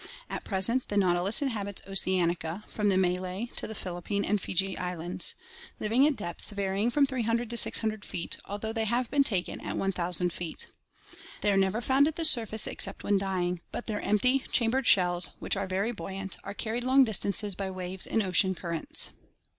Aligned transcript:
At 0.31 0.43
present 0.43 0.87
the 0.87 0.97
nautilus 0.97 1.43
inhabits 1.43 1.83
Oceanica 1.85 2.63
from 2.67 2.89
the 2.89 2.97
Malay 2.97 3.45
to 3.55 3.67
the 3.67 3.75
Phil 3.75 4.01
ippine 4.01 4.27
and 4.27 4.41
Fiji 4.41 4.75
islands, 4.75 5.35
living 5.79 6.07
at 6.07 6.15
depths 6.15 6.49
varying 6.49 6.89
from 6.89 7.05
300 7.05 7.51
to 7.51 7.55
600 7.55 8.03
feet, 8.03 8.37
although 8.45 8.73
they 8.73 8.85
have 8.85 9.11
been 9.11 9.23
taken 9.23 9.59
at 9.61 9.77
1000 9.77 10.33
feet. 10.33 10.65
They 11.41 11.51
are 11.51 11.55
never 11.55 11.81
found 11.81 12.07
at 12.07 12.15
the 12.15 12.25
surface 12.25 12.65
except 12.65 13.03
when 13.03 13.19
dying, 13.19 13.61
but 13.71 13.85
their 13.85 14.01
empty, 14.01 14.39
chambered 14.51 14.87
shells, 14.87 15.29
which 15.37 15.55
are 15.55 15.67
very 15.67 15.91
buoy 15.91 16.15
ant, 16.15 16.35
are 16.43 16.55
carried 16.55 16.83
long 16.83 17.03
distances 17.03 17.53
by 17.53 17.69
waves 17.69 18.07
and 18.07 18.23
ocean 18.23 18.55
currents. 18.55 19.11